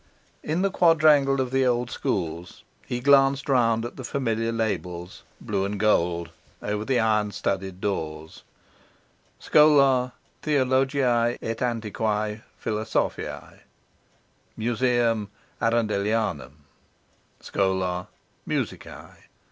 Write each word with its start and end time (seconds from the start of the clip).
In 0.41 0.63
the 0.63 0.71
quadrangle 0.71 1.39
of 1.39 1.51
the 1.51 1.63
Old 1.63 1.91
Schools 1.91 2.63
he 2.87 3.01
glanced 3.01 3.47
round 3.47 3.85
at 3.85 3.97
the 3.97 4.03
familiar 4.03 4.51
labels, 4.51 5.21
blue 5.39 5.63
and 5.63 5.79
gold, 5.79 6.31
over 6.59 6.83
the 6.83 6.99
iron 6.99 7.29
studded 7.31 7.79
doors, 7.79 8.41
Schola 9.37 10.13
Theologiae 10.41 11.37
et 11.39 11.61
Antiquae 11.61 12.41
Philosophiae; 12.59 13.59
Museum 14.57 15.29
Arundelianum; 15.61 16.53
Schola 17.39 18.07
Musicae. 18.47 19.25